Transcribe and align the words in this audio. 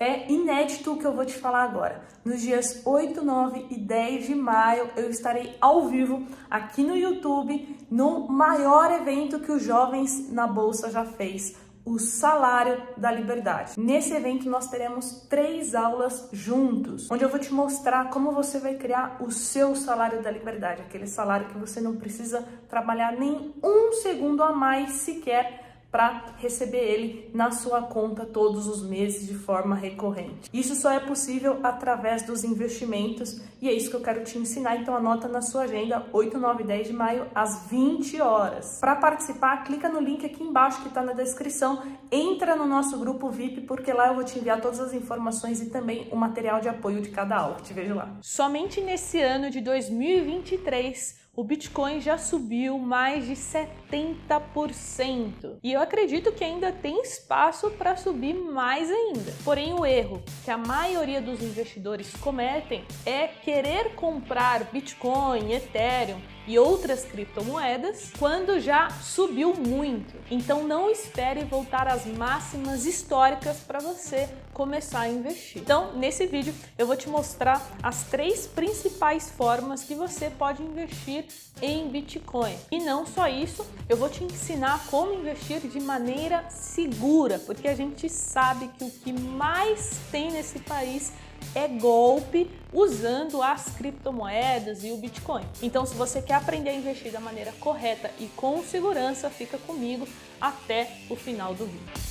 É 0.00 0.30
inédito 0.30 0.92
o 0.92 0.96
que 0.96 1.04
eu 1.04 1.12
vou 1.12 1.26
te 1.26 1.34
falar 1.34 1.64
agora. 1.64 2.02
Nos 2.24 2.40
dias 2.40 2.82
8, 2.84 3.20
9 3.24 3.66
e 3.68 3.76
10 3.76 4.26
de 4.26 4.34
maio, 4.34 4.88
eu 4.96 5.10
estarei 5.10 5.56
ao 5.60 5.88
vivo 5.88 6.24
aqui 6.48 6.84
no 6.84 6.96
YouTube 6.96 7.76
no 7.90 8.28
maior 8.28 8.92
evento 8.92 9.40
que 9.40 9.50
os 9.50 9.60
jovens 9.60 10.30
na 10.30 10.46
Bolsa 10.46 10.88
já 10.88 11.04
fez 11.04 11.56
o 11.84 11.98
salário 11.98 12.80
da 12.96 13.10
liberdade. 13.10 13.72
Nesse 13.76 14.12
evento 14.12 14.48
nós 14.48 14.68
teremos 14.68 15.26
três 15.28 15.74
aulas 15.74 16.28
juntos, 16.32 17.10
onde 17.10 17.24
eu 17.24 17.28
vou 17.30 17.40
te 17.40 17.52
mostrar 17.52 18.10
como 18.10 18.30
você 18.30 18.60
vai 18.60 18.74
criar 18.74 19.16
o 19.20 19.32
seu 19.32 19.74
salário 19.74 20.22
da 20.22 20.30
liberdade, 20.30 20.82
aquele 20.82 21.06
salário 21.06 21.48
que 21.48 21.58
você 21.58 21.80
não 21.80 21.96
precisa 21.96 22.46
trabalhar 22.68 23.12
nem 23.12 23.54
um 23.64 23.92
segundo 23.94 24.44
a 24.44 24.52
mais 24.52 24.90
sequer 24.90 25.67
para 25.90 26.34
receber 26.38 26.78
ele 26.78 27.30
na 27.34 27.50
sua 27.50 27.82
conta 27.82 28.26
todos 28.26 28.66
os 28.66 28.82
meses 28.82 29.26
de 29.26 29.34
forma 29.34 29.74
recorrente. 29.74 30.50
Isso 30.52 30.74
só 30.74 30.90
é 30.90 31.00
possível 31.00 31.58
através 31.62 32.22
dos 32.22 32.44
investimentos 32.44 33.40
e 33.60 33.68
é 33.68 33.72
isso 33.72 33.90
que 33.90 33.96
eu 33.96 34.02
quero 34.02 34.22
te 34.22 34.38
ensinar, 34.38 34.76
então 34.76 34.94
anota 34.94 35.26
na 35.26 35.40
sua 35.40 35.62
agenda 35.62 36.06
8, 36.12 36.38
9 36.38 36.62
e 36.62 36.66
10 36.66 36.86
de 36.88 36.92
maio 36.92 37.26
às 37.34 37.66
20 37.68 38.20
horas. 38.20 38.78
Para 38.80 38.96
participar, 38.96 39.64
clica 39.64 39.88
no 39.88 40.00
link 40.00 40.24
aqui 40.24 40.42
embaixo 40.42 40.82
que 40.82 40.88
está 40.88 41.02
na 41.02 41.12
descrição, 41.12 41.82
entra 42.12 42.54
no 42.54 42.66
nosso 42.66 42.98
grupo 42.98 43.30
VIP 43.30 43.62
porque 43.62 43.92
lá 43.92 44.08
eu 44.08 44.14
vou 44.14 44.24
te 44.24 44.38
enviar 44.38 44.60
todas 44.60 44.78
as 44.78 44.92
informações 44.92 45.60
e 45.60 45.70
também 45.70 46.08
o 46.12 46.16
material 46.16 46.60
de 46.60 46.68
apoio 46.68 47.00
de 47.00 47.08
cada 47.08 47.36
aula. 47.36 47.56
Te 47.56 47.72
vejo 47.72 47.94
lá. 47.94 48.16
Somente 48.20 48.80
nesse 48.80 49.20
ano 49.20 49.50
de 49.50 49.60
2023 49.60 51.27
o 51.38 51.44
Bitcoin 51.44 52.00
já 52.00 52.18
subiu 52.18 52.80
mais 52.80 53.26
de 53.26 53.34
70%. 53.34 55.58
E 55.62 55.72
eu 55.72 55.80
acredito 55.80 56.32
que 56.32 56.42
ainda 56.42 56.72
tem 56.72 57.00
espaço 57.00 57.70
para 57.70 57.96
subir 57.96 58.34
mais 58.34 58.90
ainda. 58.90 59.32
Porém, 59.44 59.72
o 59.72 59.86
erro 59.86 60.20
que 60.44 60.50
a 60.50 60.58
maioria 60.58 61.20
dos 61.20 61.40
investidores 61.40 62.12
cometem 62.16 62.84
é 63.06 63.28
querer 63.28 63.94
comprar 63.94 64.64
Bitcoin, 64.64 65.52
Ethereum 65.52 66.18
e 66.48 66.58
outras 66.58 67.04
criptomoedas 67.04 68.10
quando 68.18 68.58
já 68.58 68.88
subiu 68.90 69.54
muito. 69.54 70.14
Então 70.30 70.66
não 70.66 70.90
espere 70.90 71.44
voltar 71.44 71.86
às 71.86 72.06
máximas 72.06 72.86
históricas 72.86 73.58
para 73.58 73.78
você 73.78 74.28
começar 74.54 75.00
a 75.02 75.08
investir. 75.08 75.62
Então, 75.62 75.92
nesse 75.92 76.26
vídeo 76.26 76.52
eu 76.76 76.86
vou 76.86 76.96
te 76.96 77.08
mostrar 77.08 77.64
as 77.82 78.04
três 78.04 78.46
principais 78.46 79.30
formas 79.30 79.84
que 79.84 79.94
você 79.94 80.30
pode 80.30 80.62
investir 80.62 81.26
em 81.60 81.88
Bitcoin. 81.88 82.56
E 82.70 82.80
não 82.80 83.06
só 83.06 83.28
isso, 83.28 83.64
eu 83.88 83.96
vou 83.96 84.08
te 84.08 84.24
ensinar 84.24 84.86
como 84.90 85.12
investir 85.12 85.60
de 85.60 85.80
maneira 85.80 86.48
segura, 86.48 87.38
porque 87.38 87.68
a 87.68 87.74
gente 87.74 88.08
sabe 88.08 88.68
que 88.68 88.84
o 88.84 88.90
que 88.90 89.12
mais 89.12 89.98
tem 90.10 90.32
nesse 90.32 90.58
país 90.60 91.12
é 91.54 91.66
golpe 91.66 92.50
usando 92.72 93.42
as 93.42 93.70
criptomoedas 93.76 94.84
e 94.84 94.90
o 94.90 94.96
Bitcoin. 94.96 95.44
Então, 95.62 95.86
se 95.86 95.94
você 95.94 96.20
quer 96.20 96.34
aprender 96.34 96.70
a 96.70 96.74
investir 96.74 97.10
da 97.10 97.20
maneira 97.20 97.52
correta 97.58 98.10
e 98.18 98.26
com 98.28 98.62
segurança, 98.62 99.30
fica 99.30 99.58
comigo 99.58 100.06
até 100.40 100.90
o 101.08 101.16
final 101.16 101.54
do 101.54 101.66
vídeo. 101.66 102.08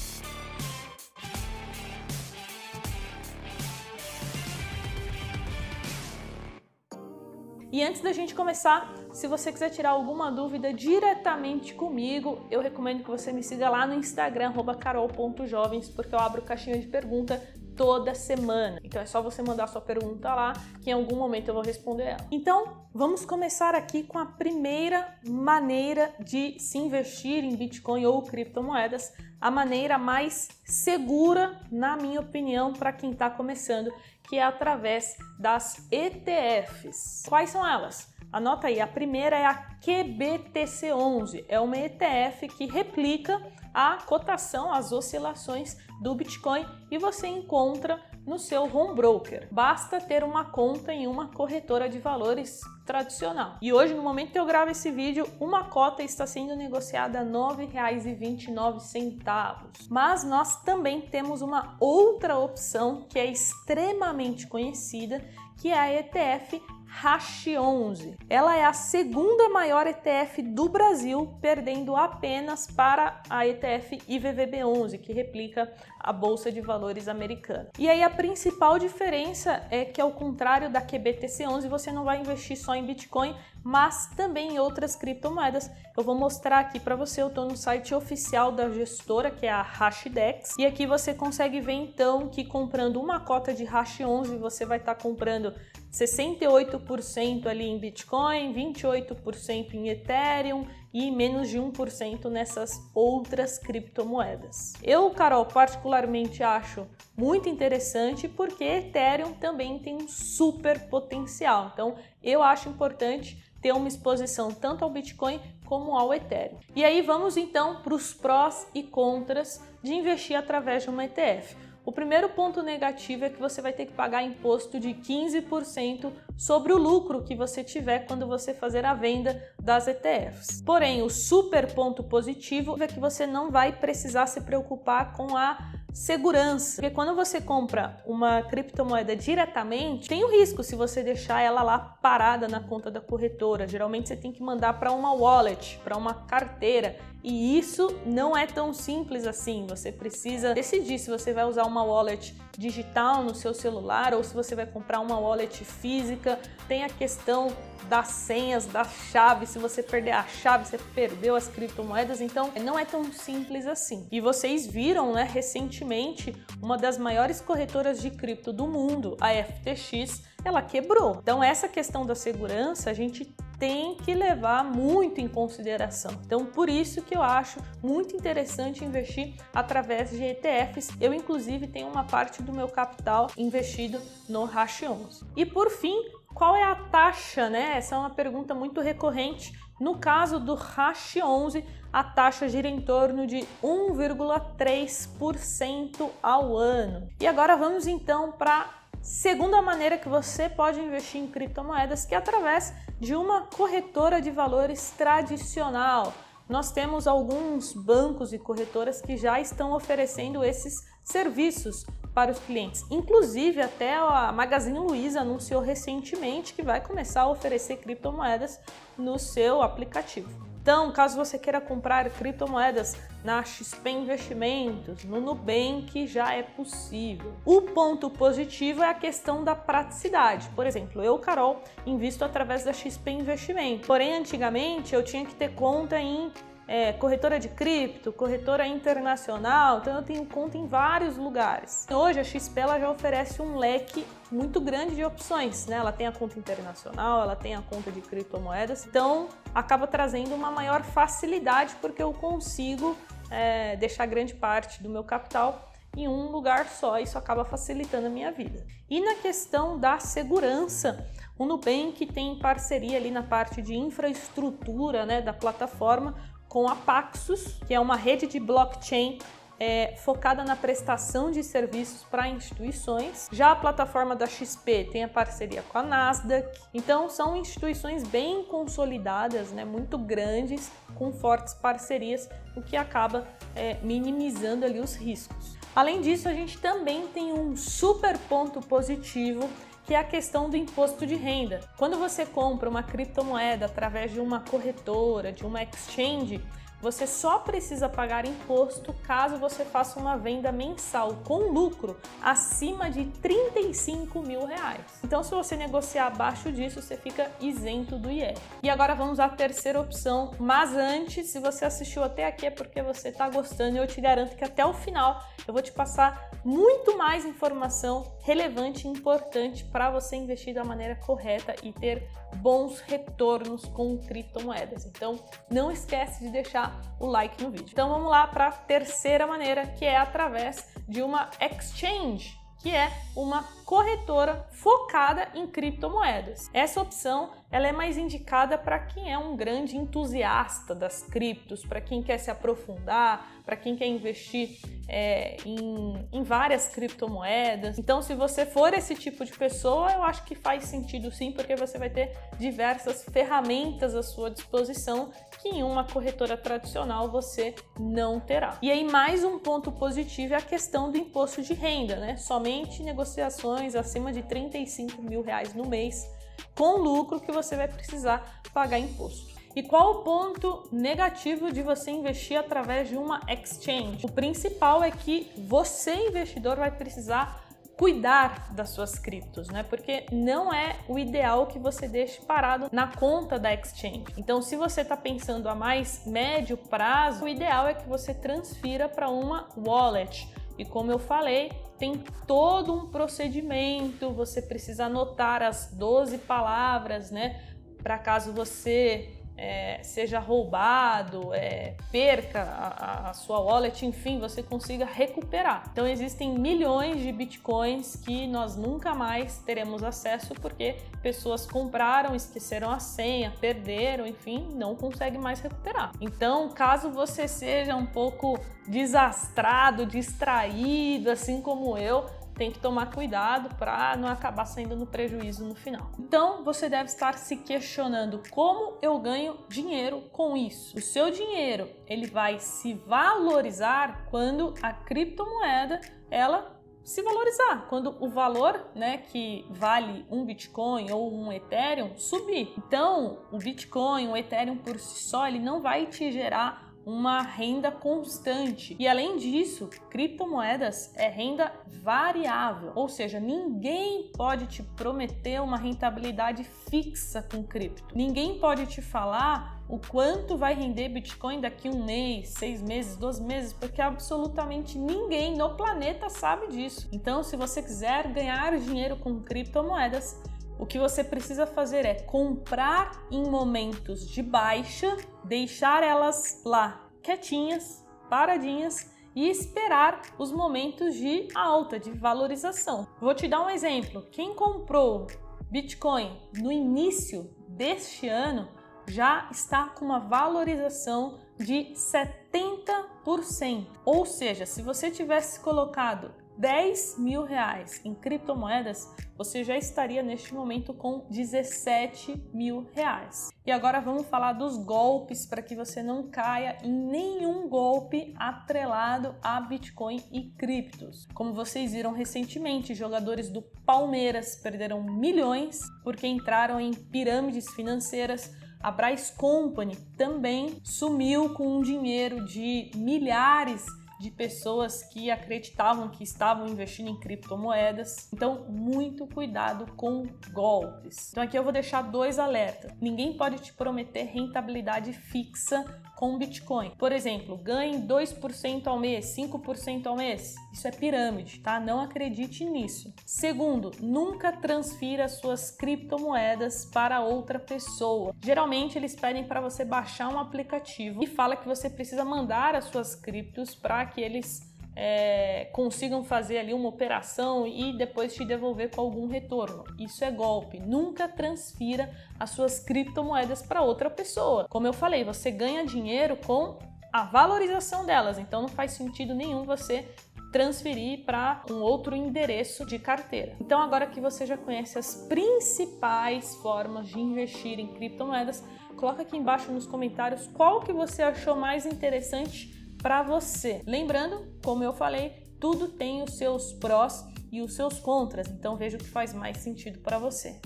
E 7.70 7.84
antes 7.84 8.02
da 8.02 8.14
gente 8.14 8.34
começar, 8.34 8.92
se 9.12 9.28
você 9.28 9.52
quiser 9.52 9.70
tirar 9.70 9.90
alguma 9.90 10.32
dúvida 10.32 10.74
diretamente 10.74 11.74
comigo, 11.74 12.48
eu 12.50 12.62
recomendo 12.62 13.04
que 13.04 13.10
você 13.10 13.32
me 13.32 13.44
siga 13.44 13.70
lá 13.70 13.86
no 13.86 13.94
Instagram, 13.94 14.54
carol.jovens, 14.80 15.90
porque 15.90 16.16
eu 16.16 16.20
abro 16.20 16.42
caixinha 16.42 16.80
de 16.80 16.88
pergunta 16.88 17.40
toda 17.78 18.16
semana. 18.16 18.82
Então 18.84 19.02
é 19.02 19.06
só 19.06 19.22
você 19.22 19.42
mandar 19.44 19.68
sua 19.68 19.80
pergunta 19.80 20.34
lá, 20.34 20.54
que 20.82 20.90
em 20.90 20.94
algum 20.94 21.16
momento 21.16 21.48
eu 21.48 21.54
vou 21.54 21.64
responder 21.64 22.04
ela. 22.04 22.28
Então, 22.32 22.88
vamos 22.94 23.24
começar 23.24 23.76
aqui 23.76 24.04
com 24.04 24.18
a 24.18 24.26
primeira 24.26 25.16
maneira 25.26 26.14
de 26.20 26.60
se 26.60 26.80
investir 26.80 27.44
em 27.44 27.56
Bitcoin 27.56 28.06
ou 28.06 28.24
criptomoedas, 28.24 29.14
a 29.40 29.52
maneira 29.52 29.98
mais 30.00 30.50
segura, 30.66 31.62
na 31.72 31.96
minha 31.96 32.20
opinião, 32.20 32.74
para 32.74 32.92
quem 32.92 33.12
está 33.12 33.30
começando, 33.30 33.94
que 34.28 34.38
é 34.38 34.44
através 34.44 35.16
das 35.40 35.88
ETFs. 35.92 37.24
Quais 37.30 37.52
são 37.52 37.66
elas? 37.66 38.17
Anota 38.32 38.68
aí, 38.68 38.80
a 38.82 38.88
primeira 38.88 39.38
é 39.38 39.46
a 39.46 39.78
QBTC11, 39.82 41.46
é 41.48 41.60
uma 41.60 41.78
ETF 41.78 42.48
que 42.50 42.66
replica 42.66 43.42
a 43.74 43.98
cotação, 44.06 44.74
as 44.74 44.92
oscilações 44.92 45.78
do 46.02 46.14
Bitcoin 46.14 46.66
e 46.92 46.98
você 46.98 47.28
encontra 47.28 48.04
no 48.26 48.38
seu 48.38 48.64
home 48.64 48.94
broker. 48.94 49.48
Basta 49.50 50.02
ter 50.02 50.22
uma 50.24 50.44
conta 50.44 50.94
em 50.94 51.08
uma 51.08 51.30
corretora 51.30 51.88
de 51.88 51.98
valores 51.98 52.60
tradicional. 52.86 53.56
E 53.62 53.72
hoje, 53.72 53.94
no 53.94 54.04
momento 54.04 54.34
que 54.34 54.40
eu 54.40 54.46
gravo 54.46 54.72
esse 54.72 54.92
vídeo, 54.92 55.26
uma 55.40 55.64
cota 55.66 56.04
está 56.04 56.28
sendo 56.28 56.54
negociada 56.54 57.20
a 57.20 57.24
R$ 57.24 57.30
9,29. 57.30 59.88
Mas 59.90 60.26
nós 60.26 60.62
também 60.64 61.00
temos 61.02 61.42
uma 61.42 61.78
outra 61.80 62.38
opção 62.38 63.06
que 63.10 63.18
é 63.18 63.26
extremamente 63.26 64.48
conhecida, 64.48 65.24
que 65.58 65.70
é 65.70 65.80
a 65.80 65.94
ETF 65.94 66.62
Hash11. 67.02 68.16
Ela 68.30 68.56
é 68.58 68.66
a 68.66 68.74
segunda 68.74 69.50
maior 69.50 69.86
ETF 69.86 70.42
do 70.42 70.68
Brasil, 70.68 71.38
perdendo 71.40 71.96
apenas 71.96 72.66
para 72.68 73.22
a 73.30 73.46
ETF 73.46 73.98
IVVB11, 74.10 75.00
que 75.00 75.14
replica 75.14 75.72
a 76.08 76.14
Bolsa 76.14 76.50
de 76.50 76.62
Valores 76.62 77.10
americana. 77.10 77.68
E 77.78 77.90
aí 77.90 78.02
a 78.02 78.10
principal 78.10 78.80
diferença 78.80 79.68
é 79.70 79.84
que 79.84 80.00
ao 80.00 80.12
contrário 80.12 80.70
da 80.70 80.82
QBTC11, 80.82 81.68
você 81.68 81.92
não 81.92 82.06
vai 82.06 82.22
investir 82.22 82.58
só 82.58 82.74
em 82.74 82.86
Bitcoin, 82.86 83.36
mas 83.62 84.08
também 84.16 84.54
em 84.54 84.60
outras 84.60 84.96
criptomoedas. 84.96 85.70
Eu 85.98 86.04
vou 86.06 86.16
mostrar 86.16 86.60
aqui 86.60 86.80
para 86.80 86.96
você, 86.96 87.22
eu 87.22 87.28
estou 87.28 87.46
no 87.46 87.58
site 87.58 87.94
oficial 87.94 88.54
da 88.54 88.70
gestora, 88.70 89.30
que 89.30 89.46
é 89.46 89.52
a 89.52 89.62
Hashdex, 89.62 90.56
e 90.58 90.66
aqui 90.66 90.88
você 90.88 91.14
consegue 91.14 91.60
ver 91.60 91.74
então 91.74 92.30
que 92.30 92.46
comprando 92.46 93.02
uma 93.02 93.20
cota 93.20 93.54
de 93.54 93.66
Hash11, 93.66 94.38
você 94.38 94.66
vai 94.66 94.78
estar 94.78 94.96
tá 94.96 95.02
comprando 95.02 95.54
68% 95.92 97.48
ali 97.48 97.66
em 97.66 97.78
Bitcoin, 97.78 98.54
28% 98.54 99.74
em 99.74 99.90
Ethereum 99.90 100.66
e 100.94 101.12
menos 101.12 101.50
de 101.50 101.60
1% 101.60 102.26
nessas 102.26 102.82
outras 102.94 103.58
criptomoedas. 103.58 104.74
Eu, 104.82 105.10
Carol, 105.12 105.46
particularmente 105.46 106.44
acho 106.44 106.88
muito 107.16 107.50
interessante 107.50 108.28
porque 108.28 108.64
Ethereum 108.64 109.34
também 109.34 109.80
tem 109.80 109.96
um 109.96 110.08
super 110.08 110.88
potencial. 110.90 111.72
Então, 111.74 111.96
eu 112.24 112.42
acho 112.42 112.70
importante 112.70 113.44
ter 113.62 113.72
uma 113.72 113.88
exposição 113.88 114.52
tanto 114.52 114.84
ao 114.84 114.90
Bitcoin 114.90 115.42
como 115.66 115.98
ao 115.98 116.14
Ethereum. 116.14 116.60
E 116.76 116.86
aí 116.86 117.02
vamos 117.02 117.36
então 117.36 117.82
para 117.82 117.94
os 117.94 118.14
prós 118.14 118.68
e 118.74 118.84
contras 118.84 119.62
de 119.82 119.94
investir 119.94 120.38
através 120.38 120.84
de 120.84 120.90
uma 120.90 121.06
ETF. 121.06 121.56
O 121.88 121.92
primeiro 121.94 122.28
ponto 122.28 122.62
negativo 122.62 123.24
é 123.24 123.30
que 123.30 123.40
você 123.40 123.62
vai 123.62 123.72
ter 123.72 123.86
que 123.86 123.94
pagar 123.94 124.22
imposto 124.22 124.78
de 124.78 124.90
15% 124.90 126.12
sobre 126.36 126.74
o 126.74 126.78
lucro 126.78 127.24
que 127.24 127.34
você 127.34 127.64
tiver 127.64 128.00
quando 128.00 128.28
você 128.28 128.54
fazer 128.54 128.84
a 128.84 128.94
venda 128.94 129.42
das 129.58 129.88
ETFs. 129.88 130.62
Porém, 130.64 131.02
o 131.02 131.10
super 131.10 131.74
ponto 131.74 132.04
positivo 132.04 132.76
é 132.84 132.88
que 132.88 133.00
você 133.00 133.26
não 133.26 133.50
vai 133.50 133.72
precisar 133.72 134.28
se 134.28 134.42
preocupar 134.42 135.14
com 135.14 135.38
a 135.38 135.58
segurança. 135.94 136.82
Porque 136.82 136.94
quando 136.94 137.16
você 137.16 137.42
compra 137.42 138.02
uma 138.06 138.42
criptomoeda 138.44 139.16
diretamente, 139.16 140.08
tem 140.08 140.24
o 140.24 140.30
risco 140.30 140.64
se 140.64 140.76
você 140.76 141.02
deixar 141.02 141.42
ela 141.42 141.64
lá 141.64 141.80
parada 141.80 142.48
na 142.48 142.60
conta 142.60 142.92
da 142.92 143.02
corretora. 143.02 143.68
Geralmente 143.68 144.08
você 144.08 144.16
tem 144.16 144.32
que 144.32 144.44
mandar 144.44 144.74
para 144.80 144.92
uma 144.92 145.14
wallet, 145.14 145.80
para 145.84 145.98
uma 145.98 146.14
carteira. 146.14 146.96
E 147.24 147.58
isso 147.58 147.94
não 148.06 148.38
é 148.38 148.46
tão 148.46 148.74
simples 148.74 149.26
assim. 149.26 149.66
Você 149.68 149.92
precisa 149.92 150.54
decidir 150.54 151.00
se 151.00 151.10
você 151.10 151.34
vai 151.34 151.46
usar 151.46 151.64
uma 151.66 151.84
wallet 151.84 152.36
digital 152.58 153.24
no 153.24 153.36
seu 153.36 153.54
celular 153.54 154.14
ou 154.14 154.24
se 154.24 154.34
você 154.34 154.56
vai 154.56 154.66
comprar 154.66 155.00
uma 155.00 155.20
wallet 155.20 155.64
física. 155.64 156.40
Tem 156.68 156.84
a 156.84 156.90
questão 156.90 157.56
das 157.88 158.08
senhas, 158.08 158.66
da 158.66 158.84
chave. 158.84 159.46
Se 159.46 159.60
você 159.60 159.84
perder 159.84 160.12
a 160.12 160.24
chave, 160.24 160.66
você 160.66 160.78
perdeu 160.96 161.36
as 161.36 161.48
criptomoedas. 161.48 162.20
Então, 162.20 162.52
não 162.64 162.78
é 162.78 162.84
tão 162.84 163.12
simples 163.12 163.68
assim. 163.68 164.08
E 164.12 164.20
vocês 164.20 164.66
viram, 164.66 165.14
né, 165.14 165.24
recentemente, 165.24 166.36
uma 166.62 166.78
das 166.78 166.98
maiores 166.98 167.40
corretoras 167.40 168.02
de 168.02 168.10
cripto 168.10 168.52
do 168.52 168.68
mundo, 168.68 169.16
a 169.22 169.32
FTX, 169.32 170.24
ela 170.44 170.62
quebrou. 170.62 171.20
Então, 171.22 171.44
essa 171.44 171.68
questão 171.68 172.06
da 172.06 172.16
segurança, 172.16 172.90
a 172.90 172.94
gente 172.94 173.36
tem 173.60 173.96
que 173.96 174.14
levar 174.14 174.64
muito 174.64 175.20
em 175.20 175.28
consideração. 175.28 176.12
Então, 176.26 176.46
por 176.46 176.70
isso 176.70 177.02
que 177.02 177.16
eu 177.16 177.22
acho 177.22 177.60
muito 177.82 178.16
interessante 178.16 178.86
investir 178.86 179.36
através 179.54 180.12
de 180.12 180.24
ETFs. 180.24 180.90
Eu, 181.02 181.14
inclusive, 181.14 181.68
tenho 181.68 181.88
uma 181.88 182.04
parte 182.04 182.44
do 182.44 182.54
meu 182.54 182.68
capital 182.68 183.28
investido 183.38 184.00
no 184.30 184.46
Hash 184.46 184.84
11. 184.84 185.26
E 185.36 185.46
por 185.46 185.70
fim, 185.70 185.96
qual 186.34 186.56
é 186.56 186.64
a 186.64 186.76
taxa, 186.76 187.50
né? 187.50 187.78
Essa 187.78 187.96
é 187.96 187.98
uma 187.98 188.12
pergunta 188.12 188.54
muito 188.54 188.80
recorrente 188.80 189.52
No 189.80 190.00
caso 190.00 190.40
do 190.40 190.56
Hash 190.56 191.18
11, 191.18 191.64
a 191.94 192.04
taxa 192.04 192.50
gira 192.50 192.68
em 192.68 192.82
torno 192.82 193.28
de 193.28 193.46
1,3% 193.64 196.10
ao 196.22 196.58
ano. 196.58 197.08
E 197.20 197.28
agora 197.28 197.56
vamos 197.56 197.86
então 197.86 198.32
para 198.32 198.62
a 198.62 198.66
segunda 199.04 199.62
maneira 199.62 199.96
que 199.98 200.10
você 200.10 200.50
pode 200.50 200.80
investir 200.80 201.22
em 201.22 201.28
criptomoedas, 201.28 202.06
que 202.06 202.16
é 202.16 202.18
através 202.18 202.74
de 203.00 203.16
uma 203.16 203.42
corretora 203.42 204.22
de 204.22 204.32
valores 204.32 204.94
tradicional. 204.98 206.14
Nós 206.50 206.72
temos 206.72 207.08
alguns 207.08 207.74
bancos 207.74 208.32
e 208.34 208.40
corretoras 208.40 209.02
que 209.02 209.18
já 209.18 209.40
estão 209.40 209.74
oferecendo 209.74 210.44
esses 210.44 210.74
serviços 211.04 211.86
para 212.14 212.32
os 212.32 212.40
clientes. 212.40 212.84
Inclusive, 212.90 213.62
até 213.62 213.96
a 213.96 214.32
Magazine 214.32 214.80
Luiza 214.80 215.22
anunciou 215.22 215.62
recentemente 215.62 216.54
que 216.54 216.64
vai 216.64 216.82
começar 216.82 217.22
a 217.22 217.30
oferecer 217.30 217.78
criptomoedas 217.78 218.60
no 218.98 219.20
seu 219.20 219.62
aplicativo. 219.62 220.30
Então, 220.68 220.92
caso 220.92 221.16
você 221.16 221.40
queira 221.40 221.62
comprar 221.62 222.10
criptomoedas 222.10 222.98
na 223.24 223.42
XP 223.42 223.90
Investimentos, 223.90 225.06
no 225.06 225.22
Nubank, 225.22 226.06
já 226.06 226.34
é 226.34 226.44
possível. 226.44 227.32
O 227.46 227.62
ponto 227.62 228.10
positivo 228.10 228.84
é 228.84 228.90
a 228.90 228.94
questão 228.94 229.46
da 229.46 229.56
praticidade. 229.56 230.50
Por 230.50 230.68
exemplo, 230.68 231.02
eu, 231.02 231.18
Carol, 231.20 231.64
invisto 231.86 232.26
através 232.26 232.66
da 232.66 232.74
XP 232.74 233.12
Investimentos. 233.12 233.88
Porém, 233.88 234.18
antigamente 234.18 234.94
eu 234.94 235.02
tinha 235.02 235.26
que 235.26 235.34
ter 235.34 235.54
conta 235.56 235.98
em 235.98 236.30
é, 236.68 236.92
corretora 236.92 237.40
de 237.40 237.48
cripto, 237.48 238.12
corretora 238.12 238.68
internacional, 238.68 239.80
então 239.80 239.96
eu 239.96 240.04
tenho 240.04 240.26
conta 240.26 240.58
em 240.58 240.68
vários 240.68 241.16
lugares. 241.16 241.88
Hoje 241.90 242.20
a 242.20 242.24
XP 242.24 242.60
ela 242.60 242.78
já 242.78 242.92
oferece 242.92 243.42
um 243.42 243.58
leque 243.58 244.06
muito 244.30 244.60
grande 244.60 244.96
de 244.96 245.04
opções, 245.06 245.66
né? 245.66 245.78
Ela 245.78 245.94
tem 245.94 246.06
a 246.08 246.12
conta 246.12 246.38
internacional, 246.38 247.24
ela 247.24 247.36
tem 247.36 247.56
a 247.56 247.62
conta 247.62 247.90
de 247.90 248.02
criptomoedas, 248.02 248.86
então 248.86 249.30
acaba 249.56 249.88
trazendo 249.88 250.36
uma 250.36 250.52
maior 250.52 250.84
facilidade 250.84 251.76
porque 251.80 252.04
eu 252.04 252.12
consigo 252.12 252.98
é, 253.32 253.78
deixar 253.78 254.06
grande 254.06 254.34
parte 254.34 254.84
do 254.84 254.90
meu 254.90 255.04
capital 255.04 255.72
em 255.96 256.08
um 256.08 256.30
lugar 256.30 256.68
só, 256.68 257.00
isso 257.00 257.18
acaba 257.18 257.44
facilitando 257.44 258.08
a 258.08 258.10
minha 258.10 258.32
vida. 258.32 258.64
E 258.90 259.00
na 259.00 259.16
questão 259.16 259.80
da 259.80 260.00
segurança, 260.00 261.10
o 261.40 261.46
Nubank 261.46 262.06
tem 262.06 262.38
parceria 262.38 262.98
ali 262.98 263.10
na 263.10 263.24
parte 263.24 263.62
de 263.62 263.76
infraestrutura 263.76 265.06
né, 265.06 265.22
da 265.22 265.34
plataforma 265.34 266.14
com 266.48 266.68
a 266.68 266.76
Paxos, 266.76 267.60
que 267.68 267.74
é 267.74 267.80
uma 267.80 267.96
rede 267.96 268.28
de 268.28 268.40
blockchain 268.40 269.20
é, 269.60 269.96
focada 269.98 270.44
na 270.44 270.56
prestação 270.56 271.32
de 271.32 271.44
serviços 271.44 272.04
para 272.04 272.28
instituições. 272.28 273.28
Já 273.32 273.52
a 273.52 273.56
plataforma 273.56 274.16
da 274.16 274.28
XP 274.28 274.90
tem 274.92 275.04
a 275.04 275.08
parceria 275.08 275.64
com 275.64 275.78
a 275.80 275.84
Nasdaq. 275.84 276.48
Então 276.74 277.10
são 277.10 277.36
instituições 277.36 278.04
bem 278.08 278.44
consolidadas, 278.44 279.52
né, 279.52 279.66
muito 279.66 279.98
grandes, 279.98 280.72
com 280.96 281.12
fortes 281.12 281.54
parcerias, 281.54 282.30
o 282.56 282.62
que 282.62 282.76
acaba 282.76 283.28
é, 283.56 283.78
minimizando 283.82 284.66
ali 284.66 284.80
os 284.80 284.96
riscos. 284.96 285.58
Além 285.76 286.02
disso, 286.02 286.28
a 286.28 286.34
gente 286.34 286.58
também 286.58 287.08
tem 287.08 287.34
um 287.34 287.56
super 287.56 288.18
ponto 288.18 288.60
positivo 288.62 289.48
que 289.88 289.94
é 289.94 290.00
a 290.00 290.04
questão 290.04 290.50
do 290.50 290.58
imposto 290.58 291.08
de 291.08 291.16
renda. 291.16 291.62
Quando 291.78 291.98
você 291.98 292.26
compra 292.26 292.70
uma 292.70 292.84
criptomoeda 292.84 293.68
através 293.68 294.12
de 294.12 294.20
uma 294.20 294.42
corretora, 294.42 295.32
de 295.32 295.46
uma 295.46 295.64
exchange, 295.64 296.44
você 296.82 297.08
só 297.08 297.40
precisa 297.40 297.90
pagar 297.90 298.26
imposto 298.26 298.94
caso 299.06 299.38
você 299.38 299.66
faça 299.66 300.00
uma 300.00 300.16
venda 300.16 300.52
mensal 300.52 301.16
com 301.26 301.52
lucro 301.52 302.00
acima 302.22 302.90
de 302.90 303.06
35 303.06 304.22
mil 304.22 304.46
reais. 304.46 304.82
Então, 305.04 305.24
se 305.24 305.32
você 305.32 305.56
negociar 305.56 306.08
abaixo 306.08 306.52
disso, 306.52 306.82
você 306.82 306.96
fica 306.96 307.32
isento 307.40 307.98
do 307.98 308.12
IR. 308.12 308.38
E 308.62 308.70
agora 308.70 308.94
vamos 308.94 309.20
à 309.20 309.28
terceira 309.28 309.80
opção. 309.80 310.32
Mas 310.40 310.74
antes, 310.74 311.28
se 311.30 311.40
você 311.40 311.66
assistiu 311.66 312.04
até 312.04 312.28
aqui 312.28 312.46
é 312.46 312.52
porque 312.52 312.82
você 312.82 313.10
está 313.10 313.28
gostando 313.30 313.78
e 313.78 313.80
eu 313.80 313.88
te 313.88 314.00
garanto 314.00 314.36
que 314.36 314.44
até 314.44 314.66
o 314.66 314.74
final 314.74 315.24
eu 315.48 315.54
vou 315.54 315.62
te 315.62 315.72
passar 315.72 316.30
muito 316.44 316.98
mais 316.98 317.26
informação 317.26 318.16
relevante 318.22 318.88
e 318.88 318.92
importante 318.92 319.66
para 319.66 319.90
você 319.90 320.16
investir 320.16 320.54
da 320.54 320.64
maneira 320.64 320.96
correta 320.96 321.56
e 321.64 321.72
ter 321.72 322.08
bons 322.38 322.80
retornos 322.82 323.66
com 323.66 323.98
criptomoedas. 323.98 324.86
Então, 324.86 325.20
não 325.50 325.72
esquece 325.72 326.24
de 326.24 326.30
deixar 326.30 326.67
o 327.00 327.06
like 327.06 327.44
no 327.44 327.52
vídeo. 327.52 327.70
Então, 327.72 327.90
vamos 327.90 328.10
lá 328.10 328.28
para 328.28 328.48
a 328.48 328.52
terceira 328.52 329.28
maneira, 329.28 329.68
que 329.68 329.86
é 329.86 329.98
através 329.98 330.68
de 330.88 331.02
uma 331.02 331.30
exchange 331.40 332.38
que 332.60 332.76
é 332.76 332.92
uma 333.16 333.44
corretora 333.66 334.48
focada 334.52 335.30
em 335.34 335.48
criptomoedas. 335.48 336.50
Essa 336.54 336.82
opção 336.82 337.32
ela 337.52 337.68
é 337.68 337.72
mais 337.72 337.98
indicada 337.98 338.58
para 338.58 338.80
quem 338.80 339.12
é 339.12 339.18
um 339.18 339.36
grande 339.36 339.78
entusiasta 339.78 340.74
das 340.74 341.04
criptos, 341.04 341.64
para 341.66 341.80
quem 341.80 342.02
quer 342.02 342.18
se 342.18 342.32
aprofundar, 342.32 343.26
para 343.48 343.56
quem 343.56 343.78
quer 343.78 343.88
investir 343.88 344.60
é, 344.90 345.38
em, 345.46 346.06
em 346.12 346.22
várias 346.22 346.68
criptomoedas. 346.68 347.80
Então, 347.80 348.02
se 348.02 348.14
você 348.14 348.46
for 348.46 348.74
esse 348.74 348.94
tipo 348.94 349.24
de 349.24 349.32
pessoa, 349.32 349.90
eu 349.94 350.04
acho 350.04 350.26
que 350.26 350.36
faz 350.36 350.66
sentido 350.66 351.10
sim, 351.10 351.32
porque 351.32 351.56
você 351.56 351.80
vai 351.80 351.90
ter 351.90 352.12
diversas 352.38 353.06
ferramentas 353.06 353.96
à 353.96 354.04
sua 354.04 354.30
disposição 354.30 355.12
que 355.42 355.48
em 355.48 355.64
uma 355.64 355.86
corretora 355.86 356.36
tradicional 356.36 357.10
você 357.10 357.56
não 357.80 358.20
terá. 358.20 358.58
E 358.62 358.70
aí, 358.70 358.84
mais 358.84 359.24
um 359.24 359.40
ponto 359.40 359.72
positivo 359.72 360.34
é 360.34 360.38
a 360.38 360.42
questão 360.42 360.92
do 360.92 360.98
imposto 360.98 361.42
de 361.42 361.54
renda, 361.54 361.96
né? 361.96 362.18
Somente 362.18 362.84
negociações 362.84 363.76
acima 363.76 364.12
de 364.12 364.24
35 364.24 365.02
mil 365.02 365.22
reais 365.22 365.54
no 365.54 365.66
mês 365.66 366.06
com 366.54 366.76
lucro 366.82 367.22
que 367.22 367.32
você 367.32 367.56
vai 367.56 367.70
precisar 367.70 368.42
pagar 368.54 368.78
imposto. 368.78 369.37
E 369.58 369.64
qual 369.64 369.90
o 369.90 370.04
ponto 370.04 370.70
negativo 370.72 371.52
de 371.52 371.64
você 371.64 371.90
investir 371.90 372.38
através 372.38 372.90
de 372.90 372.96
uma 372.96 373.22
exchange? 373.28 374.06
O 374.06 374.12
principal 374.12 374.84
é 374.84 374.92
que 374.92 375.32
você, 375.36 375.96
investidor, 375.96 376.58
vai 376.58 376.70
precisar 376.70 377.44
cuidar 377.76 378.54
das 378.54 378.70
suas 378.70 379.00
criptos, 379.00 379.50
né? 379.50 379.64
Porque 379.64 380.06
não 380.12 380.54
é 380.54 380.76
o 380.88 381.00
ideal 381.00 381.48
que 381.48 381.58
você 381.58 381.88
deixe 381.88 382.22
parado 382.22 382.70
na 382.72 382.96
conta 382.96 383.40
da 383.40 383.52
exchange. 383.52 384.06
Então, 384.16 384.44
se 384.44 384.56
você 384.56 384.82
está 384.82 384.96
pensando 384.96 385.50
a 385.50 385.56
mais 385.56 386.06
médio 386.06 386.56
prazo, 386.56 387.26
o 387.26 387.28
ideal 387.28 387.68
é 387.68 387.74
que 387.74 387.90
você 387.90 388.14
transfira 388.14 388.88
para 388.88 389.10
uma 389.10 389.50
wallet. 389.58 390.32
E 390.56 390.66
como 390.66 390.92
eu 390.92 391.00
falei, 391.00 391.52
tem 391.80 391.98
todo 392.28 392.76
um 392.76 392.92
procedimento, 392.92 394.14
você 394.14 394.40
precisa 394.40 394.86
anotar 394.86 395.42
as 395.42 395.72
12 395.74 396.20
palavras, 396.20 397.10
né? 397.10 397.42
Para 397.82 397.98
caso 397.98 398.32
você 398.32 399.17
é, 399.38 399.80
seja 399.84 400.20
roubado, 400.20 401.34
é, 401.34 401.76
perca 401.92 402.42
a, 402.42 403.10
a, 403.10 403.14
sua 403.14 403.40
wallet, 403.40 403.86
enfim, 403.86 404.20
você 404.20 404.42
consiga 404.42 404.86
recuperar. 404.86 405.70
Então 405.72 405.88
existem 405.88 406.32
milhões 406.38 407.02
de 407.02 407.12
bitcoins 407.12 407.96
que 407.96 408.26
nós 408.28 408.56
nunca 408.56 408.96
mais 408.96 409.38
teremos 409.40 409.84
acesso 409.84 410.34
porque 410.42 410.78
pessoas 411.02 411.46
compraram, 411.46 412.16
esqueceram 412.16 412.72
a 412.72 412.80
senha, 412.80 413.32
perderam, 413.40 414.08
enfim, 414.08 414.48
não 414.56 414.76
conseguem 414.76 415.20
mais 415.20 415.40
recuperar. 415.40 415.92
Então, 416.02 416.50
caso 416.50 416.90
você 416.90 417.28
seja 417.28 417.76
um 417.76 417.86
pouco 417.86 418.40
desastrado, 418.68 419.86
distraído, 419.86 421.12
assim 421.12 421.42
como 421.42 421.78
eu, 421.78 422.06
tem 422.38 422.52
que 422.52 422.60
tomar 422.60 422.94
cuidado 422.94 423.54
para 423.56 423.96
não 423.98 424.08
acabar 424.08 424.46
saindo 424.46 424.76
no 424.76 424.86
prejuízo 424.86 425.44
no 425.44 425.56
final. 425.56 425.92
Então, 426.00 426.44
você 426.44 426.70
deve 426.70 426.86
estar 426.86 427.18
se 427.18 427.38
questionando 427.38 428.22
como 428.30 428.78
eu 428.82 428.98
ganho 429.00 429.38
dinheiro 429.50 430.04
com 430.12 430.38
isso. 430.38 430.78
O 430.78 430.82
seu 430.82 431.10
dinheiro, 431.10 431.70
ele 431.88 432.06
vai 432.08 432.40
se 432.40 432.74
valorizar 432.74 434.06
quando 434.10 434.54
a 434.62 434.72
criptomoeda, 434.72 435.82
ela 436.10 436.56
se 436.84 437.02
valorizar, 437.02 437.66
quando 437.68 437.98
o 438.00 438.08
valor, 438.08 438.68
né, 438.74 439.00
que 439.00 439.46
vale 439.50 440.06
um 440.10 440.24
Bitcoin 440.24 440.90
ou 440.90 441.14
um 441.14 441.34
Ethereum 441.34 441.98
subir. 441.98 442.54
Então, 442.58 443.20
o 443.30 443.38
Bitcoin, 443.38 444.08
o 444.08 444.16
Ethereum 444.16 444.56
por 444.56 444.80
si 444.80 445.04
só, 445.04 445.28
ele 445.28 445.40
não 445.40 445.60
vai 445.62 445.88
te 445.88 446.10
gerar 446.14 446.67
uma 446.88 447.22
renda 447.22 447.70
constante. 447.70 448.74
E 448.80 448.88
além 448.88 449.18
disso, 449.18 449.70
criptomoedas 449.90 450.96
é 450.96 451.10
renda 451.10 451.52
variável, 451.84 452.72
ou 452.76 452.88
seja, 452.88 453.20
ninguém 453.20 454.10
pode 454.16 454.48
te 454.48 454.64
prometer 454.64 455.42
uma 455.42 455.58
rentabilidade 455.58 456.46
fixa 456.46 457.22
com 457.22 457.44
cripto. 457.44 457.94
Ninguém 457.94 458.40
pode 458.40 458.68
te 458.68 458.82
falar 458.82 459.62
o 459.68 459.78
quanto 459.78 460.38
vai 460.38 460.54
render 460.54 460.88
Bitcoin 460.88 461.42
daqui 461.42 461.68
um 461.68 461.84
mês, 461.84 462.30
seis 462.30 462.62
meses, 462.62 462.96
dois 462.96 463.20
meses, 463.20 463.52
porque 463.52 463.82
absolutamente 463.82 464.78
ninguém 464.78 465.36
no 465.36 465.58
planeta 465.58 466.10
sabe 466.10 466.48
disso. 466.48 466.88
Então, 466.94 467.22
se 467.22 467.36
você 467.36 467.62
quiser 467.62 468.08
ganhar 468.14 468.58
dinheiro 468.58 468.96
com 468.96 469.20
criptomoedas, 469.20 470.22
o 470.60 470.66
que 470.66 470.80
você 470.80 471.04
precisa 471.04 471.46
fazer 471.46 471.86
é 471.86 471.96
comprar 471.96 473.06
em 473.12 473.30
momentos 473.30 474.08
de 474.08 474.24
baixa, 474.24 474.96
deixar 475.24 475.84
elas 475.84 476.42
lá 476.46 476.90
quietinhas, 477.02 477.86
paradinhas 478.10 478.92
e 479.16 479.30
esperar 479.30 480.02
os 480.18 480.32
momentos 480.32 480.96
de 480.96 481.28
alta, 481.34 481.80
de 481.80 481.92
valorização. 481.92 482.88
Vou 483.00 483.14
te 483.14 483.28
dar 483.28 483.42
um 483.42 483.50
exemplo. 483.50 484.06
Quem 484.12 484.36
comprou 484.36 485.08
Bitcoin 485.50 486.20
no 486.36 486.52
início 486.52 487.30
deste 487.48 488.08
ano 488.08 488.50
já 488.88 489.28
está 489.32 489.70
com 489.70 489.86
uma 489.86 490.00
valorização 490.00 491.20
de 491.38 491.74
70%. 491.74 493.68
Ou 493.86 494.06
seja, 494.06 494.46
se 494.46 494.62
você 494.62 494.92
tivesse 494.92 495.40
colocado 495.40 496.14
10 496.38 497.00
mil 497.00 497.24
reais 497.24 497.82
em 497.84 497.96
criptomoedas, 497.96 498.94
você 499.18 499.44
já 499.44 499.58
estaria 499.58 500.04
neste 500.04 500.34
momento 500.34 500.74
com 500.74 501.06
17 501.10 502.30
mil 502.34 502.70
reais. 502.74 503.30
E 503.46 503.52
agora 503.52 503.80
vamos 503.80 504.06
falar 504.08 504.34
dos 504.34 504.58
golpes 504.58 505.26
para 505.26 505.42
que 505.42 505.56
você 505.56 505.82
não 505.82 506.10
caia 506.10 506.58
em 506.64 506.72
nenhum 506.72 507.50
golpe 507.50 508.14
atrelado 508.18 509.16
a 509.22 509.42
Bitcoin 509.42 510.04
e 510.12 510.30
criptos. 510.38 511.08
Como 511.14 511.34
vocês 511.34 511.72
viram 511.72 511.92
recentemente, 511.92 512.76
jogadores 512.76 513.30
do 513.30 513.42
Palmeiras 513.66 514.36
perderam 514.36 514.84
milhões 514.84 515.62
porque 515.84 516.06
entraram 516.06 516.60
em 516.60 516.74
pirâmides 516.74 517.50
financeiras 517.54 518.32
a 518.60 518.72
Bryce 518.72 519.14
Company 519.16 519.76
também 519.96 520.60
sumiu 520.64 521.34
com 521.34 521.58
um 521.58 521.62
dinheiro 521.62 522.26
de 522.26 522.72
milhares 522.76 523.64
de 524.00 524.12
pessoas 524.12 524.84
que 524.84 525.10
acreditavam 525.10 525.90
que 525.90 526.04
estavam 526.04 526.48
investindo 526.48 526.90
em 526.90 527.00
criptomoedas. 527.00 528.10
Então, 528.14 528.46
muito 528.50 529.08
cuidado 529.08 529.74
com 529.76 530.06
golpes. 530.32 531.12
Então, 531.12 531.24
aqui 531.24 531.38
eu 531.38 531.44
vou 531.44 531.52
deixar 531.52 531.82
dois 531.82 532.20
alertas. 532.20 532.72
Ninguém 532.80 533.18
pode 533.18 533.40
te 533.40 533.54
prometer 533.54 534.04
rentabilidade 534.04 534.94
fixa 534.94 535.66
com 535.98 536.18
Bitcoin. 536.18 536.72
Por 536.78 536.92
exemplo, 536.92 537.36
ganhe 537.38 537.80
2% 537.80 538.68
ao 538.68 538.78
mês, 538.78 539.16
5% 539.18 539.88
ao 539.88 539.96
mês. 539.96 540.36
Isso 540.54 540.68
é 540.68 540.72
pirâmide, 540.72 541.40
tá? 541.40 541.60
Não 541.60 541.82
acredite 541.82 542.46
nisso. 542.46 542.94
Segundo, 543.04 543.72
nunca 543.80 544.32
transfira 544.32 545.10
suas 545.10 545.50
criptomoedas 545.50 546.66
para 546.66 547.02
outra 547.02 547.40
pessoa. 547.40 548.14
Geralmente 548.22 548.78
eles 548.78 548.96
pedem 548.96 549.24
para 549.24 549.42
você 549.42 549.66
baixar 549.66 550.10
um 550.10 550.20
aplicativo 550.20 551.04
e 551.04 551.08
fala 551.08 551.36
que 551.36 551.48
você 551.48 551.68
precisa 551.68 552.06
mandar 552.06 552.54
as 552.54 552.66
suas 552.66 552.94
criptos 552.94 553.56
para 553.56 553.87
que 553.88 554.02
eles 554.02 554.48
é, 554.80 555.46
consigam 555.54 556.04
fazer 556.04 556.38
ali 556.38 556.54
uma 556.54 556.70
operação 556.70 557.48
e 557.48 557.76
depois 557.76 558.14
te 558.14 558.24
devolver 558.24 558.70
com 558.70 558.82
algum 558.82 559.08
retorno. 559.08 559.64
Isso 559.80 560.06
é 560.06 560.12
golpe. 560.12 560.60
Nunca 560.60 561.08
transfira 561.08 561.92
as 562.20 562.30
suas 562.30 562.60
criptomoedas 562.60 563.42
para 563.42 563.64
outra 563.64 563.90
pessoa. 563.90 564.46
Como 564.48 564.68
eu 564.68 564.74
falei, 564.74 565.04
você 565.04 565.32
ganha 565.32 565.66
dinheiro 565.66 566.16
com 566.16 566.60
a 566.94 567.04
valorização 567.04 567.86
delas, 567.86 568.20
então 568.20 568.42
não 568.42 568.48
faz 568.48 568.72
sentido 568.72 569.16
nenhum 569.16 569.44
você 569.44 569.88
transferir 570.32 571.06
para 571.06 571.44
um 571.50 571.62
outro 571.62 571.96
endereço 571.96 572.66
de 572.66 572.78
carteira. 572.78 573.36
Então, 573.42 573.60
agora 573.60 573.88
que 573.88 574.00
você 574.00 574.26
já 574.26 574.38
conhece 574.38 574.78
as 574.78 575.08
principais 575.08 576.36
formas 576.36 576.88
de 576.88 577.00
investir 577.00 577.60
em 577.60 577.68
criptomoedas, 577.68 578.44
coloca 578.76 579.02
aqui 579.02 579.18
embaixo 579.18 579.52
nos 579.52 579.66
comentários 579.66 580.28
qual 580.28 580.62
que 580.62 580.72
você 580.72 581.02
achou 581.02 581.36
mais 581.36 581.66
interessante 581.66 582.57
para 582.88 583.04
você. 583.04 583.62
Lembrando, 583.68 584.40
como 584.42 584.64
eu 584.64 584.72
falei, 584.72 585.10
tudo 585.42 585.68
tem 585.68 586.02
os 586.02 586.14
seus 586.18 586.54
prós 586.54 587.06
e 587.30 587.42
os 587.42 587.54
seus 587.54 587.82
contras, 587.82 588.30
então 588.30 588.56
veja 588.56 588.78
o 588.78 588.80
que 588.80 588.88
faz 588.88 589.14
mais 589.14 589.40
sentido 589.40 589.80
para 589.80 590.00
você. 590.00 590.40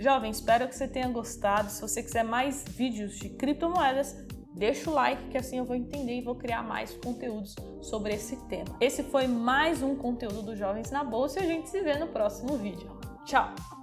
Jovem, 0.00 0.30
espero 0.30 0.66
que 0.66 0.74
você 0.74 0.88
tenha 0.88 1.06
gostado. 1.08 1.68
Se 1.68 1.82
você 1.82 2.02
quiser 2.02 2.24
mais 2.24 2.64
vídeos 2.66 3.18
de 3.18 3.28
criptomoedas, 3.28 4.16
deixa 4.54 4.88
o 4.88 4.94
like 4.94 5.28
que 5.28 5.36
assim 5.36 5.58
eu 5.58 5.66
vou 5.66 5.76
entender 5.76 6.16
e 6.16 6.22
vou 6.22 6.34
criar 6.34 6.62
mais 6.62 6.96
conteúdos 6.96 7.54
sobre 7.82 8.14
esse 8.14 8.34
tema. 8.46 8.78
Esse 8.80 9.02
foi 9.02 9.26
mais 9.26 9.82
um 9.82 9.96
conteúdo 9.96 10.40
do 10.40 10.56
Jovens 10.56 10.90
na 10.90 11.04
Bolsa 11.04 11.40
e 11.40 11.42
a 11.42 11.46
gente 11.46 11.68
se 11.68 11.82
vê 11.82 11.98
no 11.98 12.06
próximo 12.06 12.56
vídeo. 12.56 12.98
Tchau! 13.26 13.77